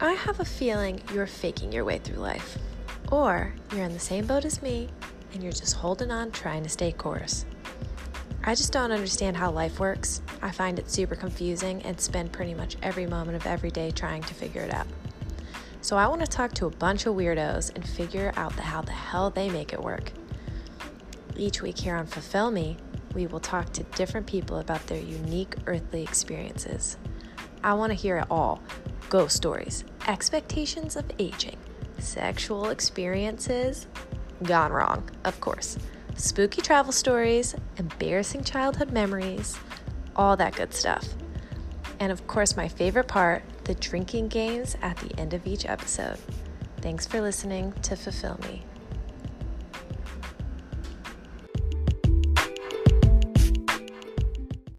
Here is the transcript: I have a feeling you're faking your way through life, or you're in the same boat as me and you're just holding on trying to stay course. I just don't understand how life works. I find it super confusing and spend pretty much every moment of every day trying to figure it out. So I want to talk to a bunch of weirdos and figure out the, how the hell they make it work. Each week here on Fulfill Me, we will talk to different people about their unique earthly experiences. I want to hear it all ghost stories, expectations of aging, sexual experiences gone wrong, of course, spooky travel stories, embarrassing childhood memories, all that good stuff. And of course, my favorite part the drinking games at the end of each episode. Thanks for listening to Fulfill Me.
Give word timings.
I 0.00 0.12
have 0.12 0.38
a 0.38 0.44
feeling 0.44 1.00
you're 1.12 1.26
faking 1.26 1.72
your 1.72 1.84
way 1.84 1.98
through 1.98 2.20
life, 2.22 2.56
or 3.10 3.52
you're 3.72 3.82
in 3.82 3.92
the 3.92 3.98
same 3.98 4.26
boat 4.26 4.44
as 4.44 4.62
me 4.62 4.88
and 5.32 5.42
you're 5.42 5.50
just 5.50 5.74
holding 5.74 6.12
on 6.12 6.30
trying 6.30 6.62
to 6.62 6.68
stay 6.68 6.92
course. 6.92 7.44
I 8.44 8.54
just 8.54 8.72
don't 8.72 8.92
understand 8.92 9.36
how 9.36 9.50
life 9.50 9.80
works. 9.80 10.22
I 10.40 10.52
find 10.52 10.78
it 10.78 10.88
super 10.88 11.16
confusing 11.16 11.82
and 11.82 12.00
spend 12.00 12.30
pretty 12.30 12.54
much 12.54 12.76
every 12.80 13.06
moment 13.06 13.36
of 13.36 13.46
every 13.46 13.72
day 13.72 13.90
trying 13.90 14.22
to 14.22 14.34
figure 14.34 14.62
it 14.62 14.72
out. 14.72 14.86
So 15.80 15.96
I 15.96 16.06
want 16.06 16.20
to 16.20 16.28
talk 16.28 16.54
to 16.54 16.66
a 16.66 16.70
bunch 16.70 17.06
of 17.06 17.16
weirdos 17.16 17.74
and 17.74 17.84
figure 17.84 18.32
out 18.36 18.54
the, 18.54 18.62
how 18.62 18.82
the 18.82 18.92
hell 18.92 19.30
they 19.30 19.50
make 19.50 19.72
it 19.72 19.82
work. 19.82 20.12
Each 21.36 21.60
week 21.60 21.76
here 21.76 21.96
on 21.96 22.06
Fulfill 22.06 22.52
Me, 22.52 22.76
we 23.14 23.26
will 23.26 23.40
talk 23.40 23.72
to 23.72 23.82
different 23.82 24.28
people 24.28 24.58
about 24.58 24.86
their 24.86 25.02
unique 25.02 25.56
earthly 25.66 26.04
experiences. 26.04 26.98
I 27.64 27.74
want 27.74 27.90
to 27.90 27.94
hear 27.96 28.18
it 28.18 28.26
all 28.30 28.62
ghost 29.08 29.36
stories, 29.36 29.84
expectations 30.06 30.96
of 30.96 31.04
aging, 31.18 31.56
sexual 31.98 32.70
experiences 32.70 33.86
gone 34.42 34.72
wrong, 34.72 35.08
of 35.24 35.40
course, 35.40 35.78
spooky 36.16 36.60
travel 36.60 36.92
stories, 36.92 37.54
embarrassing 37.76 38.44
childhood 38.44 38.92
memories, 38.92 39.58
all 40.16 40.36
that 40.36 40.54
good 40.54 40.72
stuff. 40.74 41.06
And 42.00 42.12
of 42.12 42.26
course, 42.26 42.56
my 42.56 42.68
favorite 42.68 43.08
part 43.08 43.42
the 43.64 43.74
drinking 43.74 44.28
games 44.28 44.76
at 44.80 44.96
the 44.96 45.18
end 45.20 45.34
of 45.34 45.46
each 45.46 45.66
episode. 45.66 46.18
Thanks 46.80 47.06
for 47.06 47.20
listening 47.20 47.72
to 47.82 47.96
Fulfill 47.96 48.38
Me. 48.48 48.62